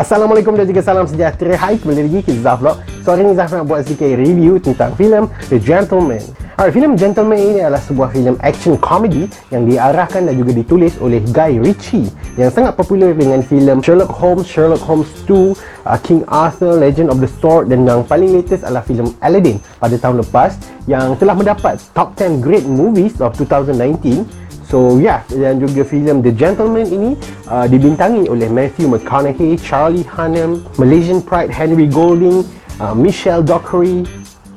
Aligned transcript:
Assalamualaikum 0.00 0.56
dan 0.56 0.64
juga 0.64 0.80
salam 0.80 1.04
sejahtera. 1.04 1.60
Hai, 1.60 1.76
kembali 1.76 2.08
lagi 2.08 2.20
ke 2.24 2.32
Zaf 2.40 2.64
Vlog. 2.64 2.80
So 3.04 3.12
hari 3.12 3.28
ni 3.28 3.36
Zaf 3.36 3.52
nak 3.52 3.68
buat 3.68 3.84
sedikit 3.84 4.16
review 4.16 4.56
tentang 4.56 4.96
filem 4.96 5.28
The 5.52 5.60
Gentleman. 5.60 6.24
Alright, 6.56 6.72
filem 6.72 6.96
Gentleman 6.96 7.36
ini 7.36 7.60
adalah 7.60 7.84
sebuah 7.84 8.08
filem 8.16 8.32
action 8.40 8.80
comedy 8.80 9.28
yang 9.52 9.68
diarahkan 9.68 10.24
dan 10.24 10.40
juga 10.40 10.56
ditulis 10.56 10.96
oleh 11.04 11.20
Guy 11.36 11.60
Ritchie 11.60 12.08
yang 12.40 12.48
sangat 12.48 12.80
popular 12.80 13.12
dengan 13.12 13.44
filem 13.44 13.84
Sherlock 13.84 14.08
Holmes, 14.08 14.48
Sherlock 14.48 14.80
Holmes 14.80 15.12
2, 15.28 15.52
uh, 15.84 16.00
King 16.00 16.24
Arthur, 16.32 16.80
Legend 16.80 17.12
of 17.12 17.20
the 17.20 17.28
Sword 17.36 17.68
dan 17.68 17.84
yang 17.84 18.00
paling 18.00 18.32
latest 18.32 18.64
adalah 18.64 18.80
filem 18.80 19.12
Aladdin. 19.20 19.60
Pada 19.76 20.00
tahun 20.00 20.24
lepas 20.24 20.56
yang 20.88 21.12
telah 21.20 21.36
mendapat 21.36 21.76
top 21.92 22.16
10 22.16 22.40
great 22.40 22.64
movies 22.64 23.20
of 23.20 23.36
2019 23.36 24.24
So 24.70 25.02
yeah, 25.02 25.26
dan 25.34 25.58
juga 25.58 25.82
filem 25.82 26.22
The 26.22 26.30
Gentleman 26.30 26.86
ini 26.86 27.18
uh, 27.50 27.66
dibintangi 27.66 28.30
oleh 28.30 28.46
Matthew 28.46 28.86
McConaughey, 28.86 29.58
Charlie 29.58 30.06
Hunnam, 30.06 30.62
Malaysian 30.78 31.18
Pride 31.18 31.50
Henry 31.50 31.90
Golding, 31.90 32.46
uh, 32.78 32.94
Michelle 32.94 33.42
Dockery, 33.42 34.06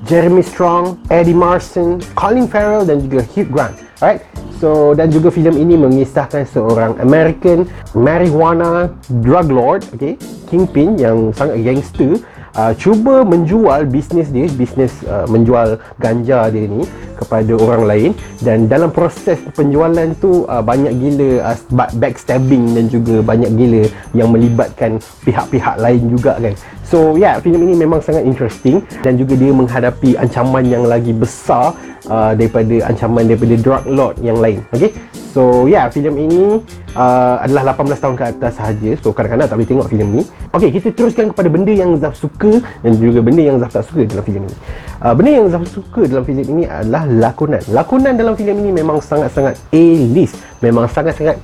Jeremy 0.06 0.46
Strong, 0.46 1.02
Eddie 1.10 1.34
Marson, 1.34 1.98
Colin 2.14 2.46
Farrell 2.46 2.86
dan 2.86 3.02
juga 3.02 3.26
Hugh 3.34 3.50
Grant. 3.50 3.74
Alright. 4.06 4.22
So 4.62 4.94
dan 4.94 5.10
juga 5.10 5.34
filem 5.34 5.58
ini 5.58 5.82
mengisahkan 5.82 6.46
seorang 6.46 7.02
American 7.02 7.66
marijuana 7.98 8.94
drug 9.26 9.50
lord, 9.50 9.82
okay, 9.98 10.14
kingpin 10.46 10.94
yang 10.96 11.34
sangat 11.34 11.58
gangster 11.66 12.22
uh, 12.58 12.74
cuba 12.78 13.26
menjual 13.26 13.86
bisnes 13.90 14.30
dia 14.30 14.48
bisnes 14.54 14.94
uh, 15.06 15.26
menjual 15.30 15.78
ganja 15.98 16.50
dia 16.50 16.66
ni 16.70 16.86
kepada 17.18 17.54
orang 17.56 17.84
lain. 17.86 18.12
Dan 18.42 18.68
dalam 18.68 18.90
proses 18.90 19.40
penjualan 19.54 20.10
tu 20.20 20.46
uh, 20.46 20.62
banyak 20.62 20.94
gila 20.98 21.54
uh, 21.54 21.58
backstabbing 21.98 22.74
dan 22.76 22.86
juga 22.90 23.22
banyak 23.24 23.52
gila 23.54 23.84
yang 24.18 24.30
melibatkan 24.34 24.98
pihak-pihak 25.24 25.78
lain 25.80 26.02
juga 26.12 26.38
kan 26.40 26.56
so 26.86 27.16
yeah, 27.16 27.40
filem 27.40 27.66
ini 27.72 27.84
memang 27.84 28.04
sangat 28.04 28.28
interesting 28.28 28.84
dan 29.02 29.18
juga 29.18 29.34
dia 29.40 29.52
menghadapi 29.56 30.20
ancaman 30.20 30.68
yang 30.68 30.84
lagi 30.86 31.16
besar 31.16 31.74
uh, 32.12 32.32
daripada 32.38 32.86
ancaman 32.88 33.26
daripada 33.26 33.56
drug 33.58 33.84
lord 33.90 34.16
yang 34.20 34.38
lain. 34.38 34.62
Okey 34.76 34.94
So 35.34 35.66
yeah, 35.66 35.90
filem 35.90 36.30
ini 36.30 36.62
uh, 36.94 37.42
adalah 37.42 37.74
18 37.74 37.98
tahun 37.98 38.16
ke 38.22 38.24
atas 38.38 38.54
sahaja. 38.54 38.90
So 39.02 39.10
kadang-kadang 39.18 39.50
tak 39.50 39.58
boleh 39.58 39.70
tengok 39.74 39.88
filem 39.90 40.08
ni. 40.14 40.22
Okay 40.54 40.70
kita 40.70 40.94
teruskan 40.94 41.34
kepada 41.34 41.50
benda 41.50 41.74
yang 41.74 41.98
Zaf 41.98 42.14
suka 42.14 42.62
Dan 42.86 43.02
juga 43.02 43.26
benda 43.26 43.42
yang 43.42 43.58
Zaf 43.58 43.74
tak 43.74 43.90
suka 43.90 44.06
dalam 44.06 44.22
filem 44.22 44.46
ini. 44.46 44.58
Uh, 45.02 45.14
Benda 45.18 45.32
yang 45.34 45.48
Zaf 45.50 45.66
suka 45.74 46.06
dalam 46.06 46.22
filem 46.22 46.46
ini 46.46 46.64
adalah 46.70 47.10
lakonan. 47.10 47.66
Lakonan 47.74 48.14
dalam 48.14 48.38
filem 48.38 48.62
ini 48.62 48.70
memang 48.78 49.02
sangat-sangat 49.02 49.58
A-list 49.74 50.38
Memang 50.62 50.86
sangat-sangat 50.86 51.42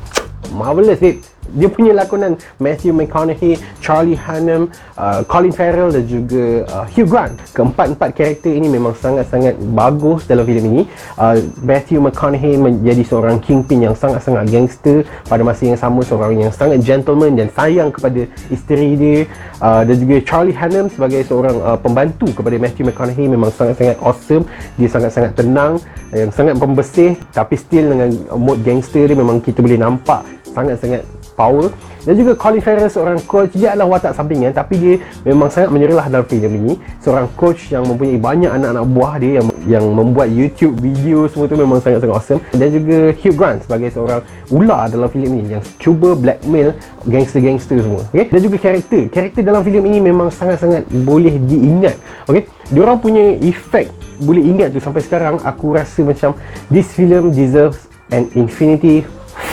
marvelous 0.54 1.02
babe 1.02 1.18
dia 1.54 1.70
punya 1.70 1.92
lakonan 1.96 2.38
Matthew 2.58 2.94
McConaughey, 2.94 3.58
Charlie 3.80 4.18
Hunnam, 4.18 4.70
uh, 4.98 5.24
Colin 5.26 5.54
Farrell 5.54 5.94
dan 5.94 6.04
juga 6.06 6.66
uh, 6.70 6.86
Hugh 6.90 7.08
Grant. 7.08 7.38
Keempat-empat 7.54 8.14
karakter 8.14 8.52
ini 8.54 8.68
memang 8.68 8.94
sangat-sangat 8.98 9.58
bagus 9.74 10.26
dalam 10.30 10.46
filem 10.46 10.66
ini. 10.70 10.82
Uh, 11.18 11.42
Matthew 11.64 12.04
McConaughey 12.04 12.58
menjadi 12.60 13.04
seorang 13.06 13.38
kingpin 13.42 13.86
yang 13.86 13.96
sangat-sangat 13.96 14.50
gangster 14.50 15.08
pada 15.26 15.42
masa 15.42 15.66
yang 15.66 15.80
sama 15.80 16.02
seorang 16.06 16.38
yang 16.40 16.54
sangat 16.54 16.82
gentleman 16.86 17.38
dan 17.38 17.48
sayang 17.54 17.90
kepada 17.90 18.26
isteri 18.50 18.96
dia. 18.98 19.20
Uh, 19.60 19.84
dan 19.84 19.96
juga 20.00 20.24
Charlie 20.24 20.56
Hunnam 20.56 20.88
sebagai 20.88 21.22
seorang 21.28 21.58
uh, 21.60 21.76
pembantu 21.76 22.32
kepada 22.32 22.56
Matthew 22.56 22.88
McConaughey 22.88 23.28
memang 23.28 23.52
sangat-sangat 23.52 23.98
awesome. 24.00 24.48
Dia 24.80 24.88
sangat-sangat 24.88 25.36
tenang, 25.36 25.84
yang 26.14 26.34
sangat 26.34 26.58
pembersih 26.58 27.14
tapi 27.30 27.54
still 27.54 27.94
dengan 27.94 28.10
mood 28.34 28.66
gangster 28.66 29.06
dia 29.06 29.18
memang 29.18 29.38
kita 29.38 29.62
boleh 29.62 29.78
nampak 29.78 30.26
sangat-sangat 30.50 31.06
power. 31.40 31.72
Dan 32.00 32.16
juga 32.16 32.32
Colin 32.36 32.64
Farrell 32.64 32.88
seorang 32.88 33.20
coach 33.28 33.52
dia 33.54 33.76
adalah 33.76 34.00
watak 34.00 34.16
sampingan 34.16 34.56
tapi 34.56 34.80
dia 34.80 34.96
memang 35.28 35.52
sangat 35.52 35.68
menyerlah 35.68 36.08
dalam 36.08 36.24
filem 36.24 36.52
ini 36.56 36.74
seorang 37.04 37.28
coach 37.36 37.76
yang 37.76 37.84
mempunyai 37.84 38.16
banyak 38.16 38.48
anak-anak 38.48 38.86
buah 38.88 39.14
dia 39.20 39.32
yang 39.44 39.48
yang 39.68 39.86
membuat 39.92 40.32
YouTube 40.32 40.80
video 40.80 41.28
semua 41.28 41.52
tu 41.52 41.60
memang 41.60 41.84
sangat-sangat 41.84 42.16
awesome. 42.16 42.42
Dan 42.56 42.72
juga 42.72 43.12
Hugh 43.20 43.36
Grant 43.36 43.60
sebagai 43.68 43.92
seorang 43.92 44.24
ular 44.50 44.88
dalam 44.88 45.12
filem 45.12 45.44
ini 45.44 45.60
yang 45.60 45.64
cuba 45.76 46.16
blackmail 46.16 46.72
gangster-gangster 47.04 47.84
semua 47.84 48.02
okay? 48.10 48.32
dan 48.32 48.40
juga 48.42 48.58
karakter. 48.58 49.04
Karakter 49.12 49.42
dalam 49.44 49.62
filem 49.62 49.84
ini 49.92 50.00
memang 50.00 50.32
sangat-sangat 50.32 50.88
boleh 51.04 51.36
diingat 51.36 52.00
okay? 52.32 52.48
diorang 52.72 52.98
punya 52.98 53.36
efek 53.44 53.92
boleh 54.24 54.44
ingat 54.44 54.76
tu 54.76 54.80
sampai 54.84 55.04
sekarang. 55.04 55.36
Aku 55.44 55.76
rasa 55.76 56.04
macam 56.04 56.36
this 56.68 56.92
film 56.92 57.32
deserves 57.32 57.88
an 58.12 58.28
infinity 58.36 59.06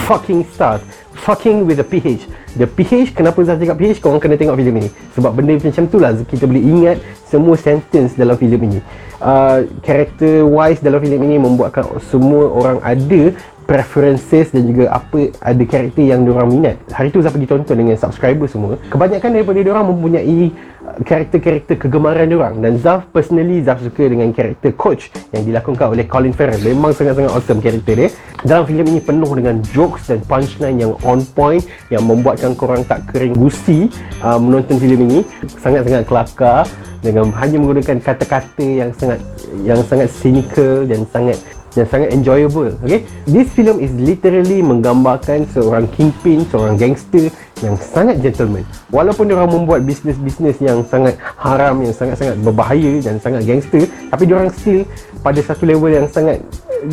fucking 0.06 0.46
stars. 0.54 0.80
Fucking 1.26 1.66
with 1.66 1.82
the 1.82 1.86
PH 1.86 2.30
the 2.56 2.64
PH 2.64 3.12
kenapa 3.12 3.44
saya 3.44 3.60
cakap 3.60 3.76
PH 3.76 4.00
korang 4.00 4.18
kena 4.18 4.40
tengok 4.40 4.56
filem 4.56 4.76
ini. 4.80 4.88
Sebab 5.12 5.30
benda 5.36 5.60
macam 5.60 5.84
tu 5.86 6.00
lah 6.00 6.16
kita 6.24 6.48
boleh 6.48 6.64
ingat 6.64 6.96
semua 7.28 7.54
sentence 7.60 8.16
dalam 8.16 8.34
filem 8.40 8.60
ini. 8.72 8.80
Uh, 9.20 9.68
character 9.84 10.44
wise 10.44 10.80
dalam 10.80 11.00
filem 11.04 11.20
ini 11.28 11.36
membuatkan 11.36 11.84
semua 12.08 12.48
orang 12.48 12.80
ada 12.80 13.32
preferences 13.68 14.54
dan 14.54 14.62
juga 14.62 14.88
apa 14.94 15.34
ada 15.42 15.64
karakter 15.66 16.04
yang 16.06 16.24
diorang 16.24 16.48
minat. 16.48 16.80
Hari 16.88 17.12
tu 17.12 17.20
saya 17.20 17.34
pergi 17.34 17.48
tonton 17.50 17.76
dengan 17.76 17.96
subscriber 17.98 18.48
semua. 18.48 18.80
Kebanyakan 18.88 19.30
daripada 19.36 19.60
diorang 19.60 19.86
mempunyai 19.92 20.54
karakter-karakter 21.04 21.76
kegemaran 21.76 22.30
diorang 22.30 22.62
dan 22.62 22.78
Zaf 22.80 23.10
personally 23.10 23.60
Zaf 23.60 23.82
suka 23.82 24.06
dengan 24.06 24.30
karakter 24.30 24.72
coach 24.74 25.10
yang 25.34 25.44
dilakonkan 25.44 25.92
oleh 25.92 26.06
Colin 26.06 26.32
Farrell. 26.32 26.62
Memang 26.62 26.94
sangat-sangat 26.94 27.30
awesome 27.34 27.60
karakter 27.60 27.94
dia. 27.94 28.08
Dalam 28.46 28.64
filem 28.64 28.86
ini 28.94 29.00
penuh 29.02 29.30
dengan 29.34 29.58
jokes 29.74 30.08
dan 30.08 30.22
punchline 30.24 30.78
yang 30.80 30.92
on 31.02 31.26
point 31.34 31.64
yang 31.90 32.06
membuatkan 32.06 32.54
korang 32.54 32.86
tak 32.86 33.02
kering 33.10 33.34
gusi 33.34 33.90
uh, 34.22 34.38
menonton 34.38 34.78
filem 34.78 35.00
ini. 35.08 35.20
Sangat-sangat 35.60 36.04
kelakar 36.06 36.64
dengan 37.04 37.30
hanya 37.38 37.56
menggunakan 37.60 37.96
kata-kata 38.02 38.66
yang 38.66 38.90
sangat 38.96 39.20
yang 39.62 39.80
sangat 39.86 40.08
cynical 40.10 40.82
dan 40.88 41.06
sangat 41.10 41.38
yang 41.76 41.88
sangat 41.88 42.08
enjoyable 42.10 42.72
okay? 42.80 43.04
This 43.28 43.52
film 43.52 43.78
is 43.78 43.92
literally 43.94 44.64
menggambarkan 44.64 45.44
seorang 45.52 45.86
kingpin 45.92 46.48
seorang 46.48 46.80
gangster 46.80 47.28
yang 47.64 47.76
sangat 47.80 48.20
gentleman. 48.20 48.68
Walaupun 48.92 49.32
orang 49.32 49.48
membuat 49.48 49.80
bisnes-bisnes 49.88 50.60
yang 50.60 50.84
sangat 50.84 51.16
haram 51.40 51.80
yang 51.80 51.92
sangat-sangat 51.92 52.36
berbahaya 52.44 53.00
dan 53.00 53.16
sangat 53.16 53.48
gangster 53.48 53.88
tapi 54.12 54.22
orang 54.28 54.52
still 54.52 54.84
pada 55.24 55.40
satu 55.40 55.64
level 55.64 55.88
yang 55.88 56.08
sangat 56.08 56.40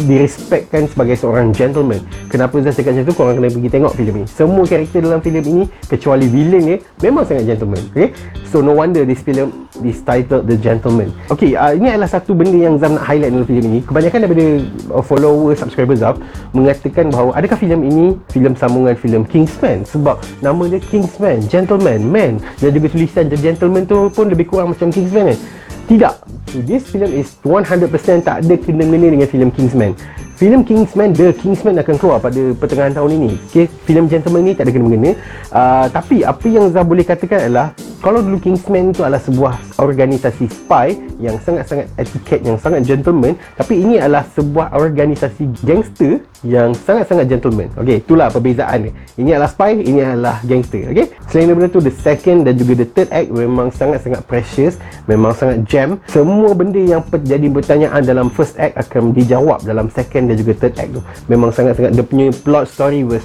direspekkan 0.07 0.87
sebagai 0.87 1.19
seorang 1.19 1.51
gentleman. 1.51 1.99
Kenapa 2.31 2.59
saya 2.63 2.71
cakap 2.71 2.95
macam 2.95 3.05
tu? 3.05 3.13
Korang 3.13 3.35
kena 3.37 3.49
pergi 3.51 3.69
tengok 3.69 3.93
filem 3.93 4.15
ni. 4.23 4.25
Semua 4.25 4.63
karakter 4.63 4.99
dalam 5.03 5.19
filem 5.19 5.43
ini 5.43 5.63
kecuali 5.85 6.25
villain 6.31 6.63
ni 6.63 6.75
memang 7.03 7.27
sangat 7.27 7.43
gentleman 7.45 7.83
okay? 7.91 8.15
so 8.49 8.63
no 8.63 8.73
wonder 8.73 9.03
this 9.03 9.21
film 9.21 9.62
is 9.81 10.05
titled 10.05 10.45
The 10.45 10.53
Gentleman. 10.59 11.09
Okay, 11.33 11.57
uh, 11.57 11.73
ini 11.73 11.89
adalah 11.89 12.05
satu 12.05 12.37
benda 12.37 12.53
yang 12.53 12.77
Zam 12.77 12.93
nak 12.93 13.09
highlight 13.09 13.33
dalam 13.33 13.47
filem 13.49 13.65
ini. 13.73 13.79
Kebanyakan 13.81 14.19
daripada 14.21 14.45
uh, 14.93 15.03
follower, 15.03 15.57
subscriber 15.57 15.97
Zam 15.97 16.21
mengatakan 16.53 17.09
bahawa 17.09 17.33
adakah 17.33 17.57
filem 17.57 17.81
ini 17.81 18.05
filem 18.29 18.53
sambungan 18.53 18.93
filem 18.93 19.25
Kingsman? 19.25 19.81
Sebab 19.89 20.21
nama 20.45 20.63
dia 20.69 20.77
Kingsman, 20.77 21.41
Gentleman, 21.49 22.05
Man. 22.05 22.37
Dan 22.61 22.69
juga 22.77 22.93
tulisan 22.93 23.25
The 23.33 23.37
Gentleman 23.41 23.89
tu 23.89 24.13
pun 24.13 24.29
lebih 24.29 24.53
kurang 24.53 24.77
macam 24.77 24.93
Kingsman 24.93 25.33
kan 25.33 25.39
tidak. 25.87 26.15
This 26.53 26.85
film 26.87 27.11
is 27.11 27.33
100% 27.43 27.89
tak 28.23 28.45
ada 28.45 28.55
kena-mena 28.55 29.09
dengan 29.09 29.27
filem 29.27 29.49
Kingsman. 29.51 29.97
Filem 30.37 30.65
Kingsman 30.65 31.13
The 31.13 31.33
Kingsman 31.37 31.77
akan 31.81 31.95
keluar 31.97 32.17
pada 32.21 32.41
pertengahan 32.57 32.93
tahun 32.93 33.11
ini. 33.19 33.31
Okay? 33.49 33.65
filem 33.83 34.07
Gentleman 34.07 34.41
ni 34.47 34.53
tak 34.55 34.69
ada 34.69 34.71
kena-mena 34.73 35.11
uh, 35.51 35.85
tapi 35.91 36.23
apa 36.23 36.45
yang 36.47 36.71
Zah 36.71 36.83
boleh 36.83 37.05
katakan 37.05 37.47
adalah 37.47 37.75
kalau 38.03 38.19
dulu 38.19 38.35
Kingsman 38.43 38.91
itu 38.91 38.99
adalah 38.99 39.23
sebuah 39.23 39.79
organisasi 39.79 40.51
spy 40.51 40.91
yang 41.23 41.39
sangat-sangat 41.39 41.87
etiket, 41.95 42.43
yang 42.43 42.59
sangat 42.59 42.83
gentleman. 42.83 43.39
Tapi 43.55 43.79
ini 43.79 43.95
adalah 43.95 44.27
sebuah 44.35 44.75
organisasi 44.75 45.63
gangster 45.63 46.19
yang 46.43 46.75
sangat-sangat 46.75 47.31
gentleman. 47.31 47.71
Ok, 47.79 48.03
itulah 48.03 48.27
perbezaan 48.27 48.91
ni 48.91 48.91
ini 49.15 49.31
adalah 49.31 49.47
spy, 49.47 49.79
ini 49.79 50.03
adalah 50.03 50.43
gangster 50.43 50.83
ok, 50.91 50.99
selain 51.31 51.47
daripada 51.47 51.71
tu 51.71 51.79
the 51.79 51.93
second 52.03 52.43
dan 52.43 52.59
juga 52.59 52.83
the 52.83 52.87
third 52.91 53.09
act 53.15 53.31
memang 53.31 53.71
sangat-sangat 53.71 54.21
precious 54.27 54.75
memang 55.07 55.31
sangat 55.31 55.63
jam. 55.63 55.95
Semua 56.11 56.51
benda 56.51 56.83
yang 56.83 56.99
jadi 57.23 57.47
pertanyaan 57.47 58.03
dalam 58.03 58.27
first 58.27 58.59
act 58.59 58.75
akan 58.75 59.15
dijawab 59.15 59.63
dalam 59.63 59.87
second 59.87 60.27
dan 60.27 60.35
juga 60.35 60.51
third 60.59 60.75
act 60.75 60.91
tu. 60.99 61.01
Memang 61.31 61.55
sangat-sangat 61.55 61.95
dia 61.95 62.03
punya 62.03 62.27
plot 62.43 62.67
story 62.67 63.07
was 63.07 63.23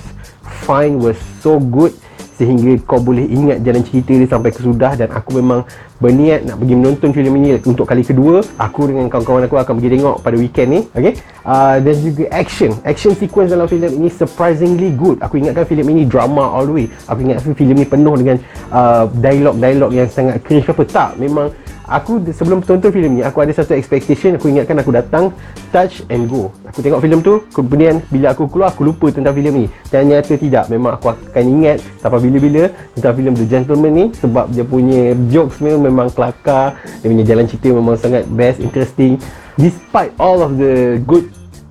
fine, 0.62 1.02
was 1.02 1.18
so 1.42 1.58
good 1.58 1.90
sehingga 2.38 2.78
kau 2.86 3.02
boleh 3.02 3.26
ingat 3.26 3.66
jalan 3.66 3.82
cerita 3.82 4.14
dia 4.14 4.28
sampai 4.30 4.54
ke 4.54 4.62
sudah 4.62 4.94
dan 4.94 5.10
aku 5.10 5.42
memang 5.42 5.66
berniat 5.98 6.46
nak 6.46 6.62
pergi 6.62 6.74
menonton 6.78 7.10
filem 7.10 7.34
ini 7.42 7.48
untuk 7.66 7.82
kali 7.82 8.06
kedua. 8.06 8.46
Aku 8.62 8.86
dengan 8.86 9.10
kawan-kawan 9.10 9.50
aku 9.50 9.58
akan 9.58 9.72
pergi 9.82 9.90
tengok 9.98 10.16
pada 10.22 10.36
weekend 10.38 10.68
ni 10.70 10.80
okay? 10.94 11.18
uh, 11.42 11.82
dan 11.82 11.94
juga 11.98 12.30
action. 12.30 12.70
Action 12.86 13.18
sequence 13.18 13.50
dalam 13.50 13.66
filem 13.66 13.90
ini 13.98 14.08
surprisingly 14.08 14.94
good. 14.94 15.18
Aku 15.18 15.42
ingatkan 15.42 15.66
filem 15.66 15.90
ini 15.90 16.06
drama 16.06 16.46
all 16.46 16.70
the 16.70 16.74
way. 16.74 16.86
Aku 17.10 17.26
ingat 17.26 17.42
filem 17.42 17.74
ini 17.82 17.86
penuh 17.90 18.14
dengan 18.14 18.38
uh, 18.70 19.10
dialog-dialog 19.10 19.90
yang 19.90 20.06
sangat 20.06 20.38
cringe. 20.46 20.70
Apa 20.70 20.86
tak? 20.86 21.10
Memang 21.18 21.50
aku 21.88 22.20
sebelum 22.28 22.60
tonton 22.60 22.92
filem 22.92 23.18
ni 23.18 23.22
aku 23.24 23.40
ada 23.40 23.50
satu 23.56 23.72
expectation 23.72 24.36
aku 24.36 24.52
ingatkan 24.52 24.76
aku 24.78 24.92
datang 24.92 25.32
touch 25.72 26.04
and 26.12 26.28
go. 26.28 26.52
Aku 26.68 26.84
tengok 26.84 27.00
filem 27.00 27.24
tu 27.24 27.40
kemudian 27.50 28.04
bila 28.12 28.36
aku 28.36 28.46
keluar 28.46 28.70
aku 28.70 28.84
lupa 28.84 29.08
tentang 29.08 29.32
filem 29.32 29.64
ni. 29.64 29.66
Ternyata 29.88 30.36
tidak 30.36 30.68
memang 30.68 31.00
aku 31.00 31.16
akan 31.16 31.44
ingat 31.44 31.80
sampai 31.98 32.20
bila-bila 32.20 32.68
tentang 32.92 33.14
filem 33.16 33.34
The 33.34 33.46
Gentleman 33.48 33.92
ni 33.96 34.04
sebab 34.12 34.44
dia 34.52 34.64
punya 34.68 35.16
jokes 35.32 35.58
memang 35.64 36.12
kelakar 36.12 36.76
dia 37.00 37.08
punya 37.08 37.24
jalan 37.24 37.44
cerita 37.48 37.68
memang 37.72 37.96
sangat 37.96 38.28
best 38.28 38.60
interesting. 38.60 39.16
Despite 39.58 40.14
all 40.22 40.44
of 40.44 40.54
the 40.54 41.02
good 41.02 41.26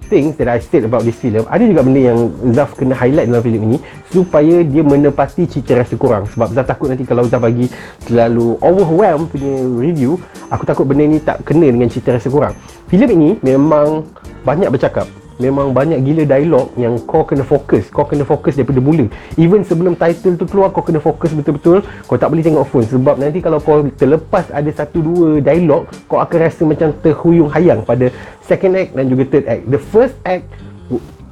things 0.07 0.33
that 0.39 0.47
I 0.47 0.57
said 0.63 0.87
about 0.87 1.03
this 1.03 1.19
film 1.19 1.43
ada 1.47 1.63
juga 1.63 1.83
benda 1.83 2.01
yang 2.01 2.19
Zaf 2.55 2.73
kena 2.79 2.95
highlight 2.95 3.27
dalam 3.27 3.43
filem 3.43 3.61
ini 3.71 3.77
supaya 4.09 4.63
dia 4.63 4.81
menepati 4.81 5.45
cita 5.45 5.75
rasa 5.75 5.99
korang 5.99 6.25
sebab 6.31 6.55
Zaf 6.55 6.65
takut 6.65 6.87
nanti 6.87 7.03
kalau 7.03 7.27
Zaf 7.27 7.43
bagi 7.43 7.67
terlalu 8.07 8.55
overwhelm 8.63 9.27
punya 9.27 9.53
review 9.77 10.15
aku 10.49 10.63
takut 10.63 10.87
benda 10.87 11.03
ni 11.05 11.19
tak 11.19 11.43
kena 11.43 11.67
dengan 11.67 11.91
cita 11.91 12.15
rasa 12.15 12.31
korang 12.31 12.55
filem 12.87 13.09
ini 13.13 13.29
memang 13.43 14.07
banyak 14.47 14.71
bercakap 14.71 15.05
memang 15.37 15.73
banyak 15.73 16.01
gila 16.01 16.23
dialog 16.25 16.73
yang 16.77 16.97
kau 17.05 17.25
kena 17.25 17.45
fokus. 17.45 17.89
Kau 17.89 18.05
kena 18.05 18.25
fokus 18.25 18.57
daripada 18.57 18.81
mula. 18.81 19.05
Even 19.37 19.61
sebelum 19.61 19.93
title 19.97 20.37
tu 20.37 20.45
keluar 20.49 20.73
kau 20.73 20.85
kena 20.85 21.01
fokus 21.01 21.33
betul-betul. 21.33 21.81
Kau 22.05 22.17
tak 22.17 22.29
boleh 22.33 22.43
tengok 22.45 22.65
phone. 22.69 22.85
Sebab 22.85 23.15
nanti 23.21 23.39
kalau 23.41 23.61
kau 23.61 23.85
terlepas 23.95 24.49
ada 24.49 24.69
satu 24.73 25.01
dua 25.01 25.27
dialog 25.41 25.89
kau 26.09 26.19
akan 26.21 26.37
rasa 26.37 26.61
macam 26.65 26.89
terhuyung 27.01 27.49
hayang 27.53 27.81
pada 27.85 28.09
second 28.45 28.73
act 28.77 28.91
dan 28.97 29.05
juga 29.09 29.23
third 29.29 29.45
act. 29.45 29.63
The 29.69 29.79
first 29.79 30.15
act 30.25 30.45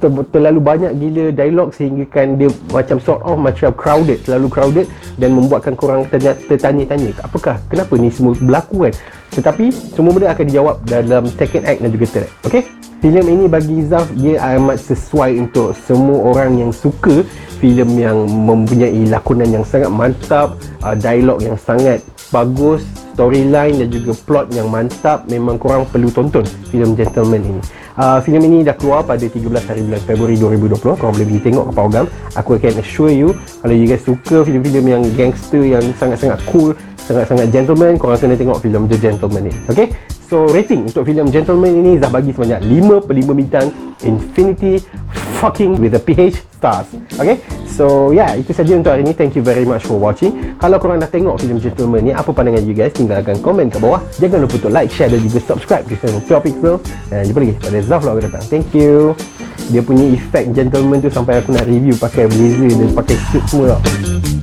ter- 0.00 0.28
terlalu 0.32 0.60
banyak 0.60 0.92
gila 0.96 1.24
dialog 1.32 1.68
sehingga 1.72 2.04
kan 2.08 2.36
dia 2.36 2.52
macam 2.70 3.00
sort 3.00 3.20
of 3.24 3.36
macam 3.40 3.72
crowded 3.72 4.20
terlalu 4.22 4.48
crowded 4.52 4.86
dan 5.16 5.32
membuatkan 5.32 5.74
korang 5.74 6.04
tertanya-tanya. 6.12 7.16
Apakah 7.24 7.56
kenapa 7.72 7.96
ni 7.96 8.12
semua 8.12 8.36
berlaku 8.36 8.88
kan 8.88 8.94
tetapi 9.36 9.68
semua 9.92 10.16
benda 10.16 10.32
akan 10.32 10.44
dijawab 10.48 10.76
dalam 10.88 11.28
second 11.28 11.68
act 11.68 11.80
dan 11.84 11.90
juga 11.92 12.06
third 12.08 12.24
act. 12.24 12.34
Okay 12.48 12.64
filem 13.00 13.26
ini 13.38 13.44
bagi 13.46 13.84
Zaf 13.86 14.08
dia 14.16 14.40
amat 14.56 14.80
sesuai 14.80 15.36
untuk 15.38 15.76
semua 15.76 16.32
orang 16.32 16.58
yang 16.58 16.72
suka 16.72 17.22
filem 17.60 18.02
yang 18.02 18.18
mempunyai 18.26 19.06
lakonan 19.08 19.48
yang 19.52 19.64
sangat 19.64 19.92
mantap 19.92 20.56
uh, 20.82 20.96
dialog 20.96 21.40
yang 21.44 21.54
sangat 21.60 22.00
bagus 22.32 22.82
storyline 23.16 23.80
dan 23.80 23.88
juga 23.88 24.12
plot 24.12 24.52
yang 24.52 24.68
mantap 24.68 25.24
memang 25.32 25.56
korang 25.56 25.88
perlu 25.88 26.12
tonton 26.12 26.44
filem 26.68 26.92
Gentleman 26.92 27.40
ini. 27.40 27.62
Uh, 27.96 28.20
filem 28.20 28.44
ini 28.44 28.58
dah 28.60 28.76
keluar 28.76 29.00
pada 29.08 29.24
13 29.24 29.40
hari 29.40 29.80
bulan 29.80 30.02
Februari 30.04 30.36
2020 30.36 31.00
korang 31.00 31.16
boleh 31.16 31.24
pergi 31.24 31.42
tengok 31.48 31.64
ke 31.64 31.72
Paugam 31.72 32.04
aku 32.36 32.60
akan 32.60 32.76
assure 32.84 33.08
you 33.08 33.32
kalau 33.64 33.72
you 33.72 33.88
guys 33.88 34.04
suka 34.04 34.44
filem-filem 34.44 34.84
yang 34.84 35.02
gangster 35.16 35.64
yang 35.64 35.80
sangat-sangat 35.96 36.36
cool 36.52 36.76
sangat-sangat 37.00 37.48
gentleman 37.48 37.96
korang 37.96 38.20
kena 38.20 38.36
tengok 38.36 38.60
filem 38.60 38.84
The 38.84 39.00
Gentleman 39.00 39.48
ini. 39.48 39.56
Okay 39.72 39.96
So 40.26 40.50
rating 40.50 40.90
untuk 40.90 41.06
filem 41.06 41.30
Gentleman 41.30 41.70
ini 41.70 42.02
Zah 42.02 42.10
bagi 42.10 42.34
sebanyak 42.34 42.58
5 42.66 43.06
per 43.06 43.14
5 43.14 43.30
bintang 43.30 43.66
Infinity 44.02 44.82
fucking 45.36 45.76
with 45.76 45.94
a 45.94 46.02
PH 46.02 46.40
stars. 46.56 46.88
Okay? 47.20 47.38
So 47.68 48.10
yeah 48.10 48.32
itu 48.32 48.56
saja 48.56 48.72
untuk 48.72 48.96
hari 48.96 49.04
ini 49.04 49.12
Thank 49.12 49.36
you 49.36 49.44
very 49.44 49.68
much 49.68 49.84
for 49.84 50.00
watching. 50.00 50.56
Kalau 50.56 50.80
korang 50.80 50.96
dah 50.96 51.08
tengok 51.08 51.36
filem 51.36 51.60
Gentleman 51.60 52.00
ni 52.08 52.12
Apa 52.16 52.32
pandangan 52.32 52.64
you 52.64 52.72
guys? 52.72 52.96
Tinggalkan 52.96 53.36
komen 53.44 53.68
kat 53.68 53.84
bawah. 53.84 54.00
Jangan 54.16 54.48
lupa 54.48 54.56
untuk 54.56 54.72
like, 54.72 54.88
share 54.88 55.12
dan 55.12 55.20
juga 55.20 55.38
subscribe 55.44 55.84
Di 55.84 55.94
channel 56.00 56.24
Pure 56.24 56.42
Pixel 56.48 56.74
Dan 57.12 57.28
jumpa 57.28 57.38
lagi 57.44 57.54
pada 57.60 57.78
Zah 57.84 57.98
Vlog 58.00 58.18
datang 58.24 58.44
Thank 58.48 58.72
you. 58.72 59.12
Dia 59.68 59.82
punya 59.84 60.04
effect 60.16 60.56
Gentleman 60.56 61.04
tu 61.04 61.12
Sampai 61.12 61.42
aku 61.42 61.52
nak 61.52 61.68
review 61.68 61.92
pakai 62.00 62.24
blazer 62.30 62.72
Dan 62.72 62.90
pakai 62.96 63.16
suit 63.28 63.44
semua 63.50 63.76
tau 63.76 64.35